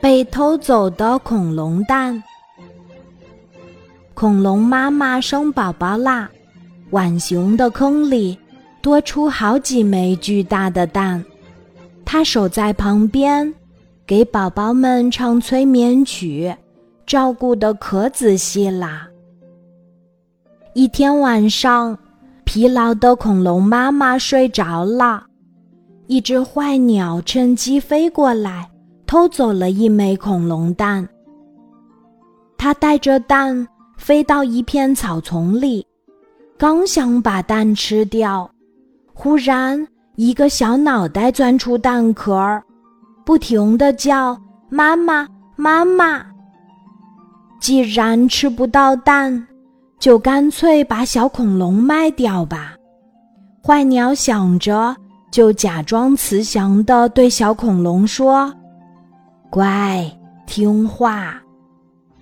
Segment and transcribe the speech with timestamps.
[0.00, 2.22] 被偷走的恐龙蛋。
[4.14, 6.30] 恐龙妈妈生宝宝啦，
[6.90, 8.38] 浣熊的坑里
[8.80, 11.24] 多出好几枚巨大的蛋。
[12.04, 13.52] 它守在旁边，
[14.06, 16.54] 给宝宝们唱催眠曲，
[17.04, 19.08] 照顾的可仔细啦。
[20.72, 21.98] 一天晚上，
[22.44, 25.24] 疲劳的恐龙妈妈睡着了，
[26.06, 28.70] 一只坏鸟趁机飞过来。
[29.06, 31.08] 偷走了一枚恐龙蛋，
[32.58, 33.66] 他带着蛋
[33.96, 35.86] 飞到一片草丛里，
[36.58, 38.50] 刚想把蛋吃掉，
[39.14, 42.60] 忽然一个小脑袋钻出蛋壳，
[43.24, 44.36] 不停地叫
[44.68, 46.26] “妈妈，妈妈”。
[47.60, 49.46] 既然吃不到蛋，
[50.00, 52.74] 就干脆把小恐龙卖掉吧。
[53.64, 54.94] 坏鸟想着，
[55.30, 58.52] 就假装慈祥地对小恐龙说。
[59.50, 60.04] 乖，
[60.46, 61.40] 听话，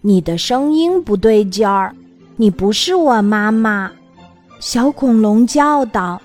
[0.00, 1.94] 你的声音不对劲儿，
[2.36, 3.90] 你不是我妈妈。”
[4.60, 6.20] 小恐龙叫道。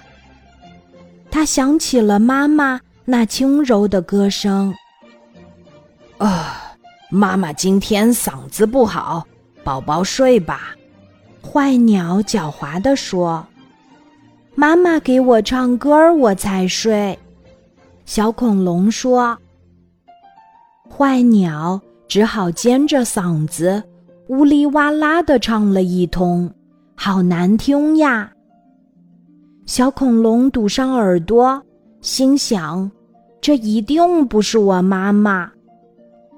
[1.30, 4.74] 他想起了妈妈那轻柔的歌声。
[6.20, 6.76] “啊，
[7.10, 9.26] 妈妈今天嗓子不好，
[9.64, 10.76] 宝宝睡吧。”
[11.44, 13.46] 坏鸟狡猾地说。
[14.56, 17.18] “妈妈给我唱歌，我才睡。”
[18.06, 19.38] 小恐龙说。
[20.96, 23.82] 坏鸟只好尖着嗓子，
[24.28, 26.48] 呜哩哇啦地唱了一通，
[26.96, 28.32] 好难听呀！
[29.66, 31.60] 小恐龙堵上耳朵，
[32.02, 32.92] 心想：
[33.42, 35.50] 这一定不是我妈妈。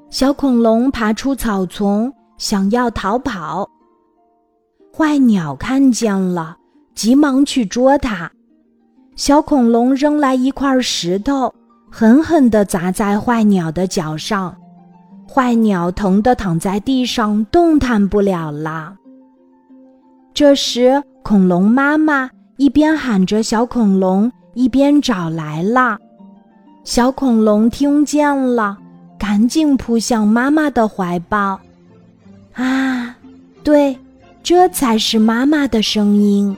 [0.09, 3.69] 小恐龙爬出草丛，想要逃跑。
[4.95, 6.55] 坏鸟看见了，
[6.95, 8.31] 急忙去捉它。
[9.17, 11.53] 小恐龙扔来一块石头。
[11.97, 14.53] 狠狠地砸在坏鸟的脚上，
[15.25, 18.93] 坏鸟疼得躺在地上，动弹不了了。
[20.33, 25.97] 这时，恐龙妈妈一边喊着小恐龙，一边找来了。
[26.83, 28.77] 小恐龙听见了，
[29.17, 31.57] 赶紧扑向妈妈的怀抱。
[32.55, 33.15] 啊，
[33.63, 33.97] 对，
[34.43, 36.57] 这才是妈妈的声音。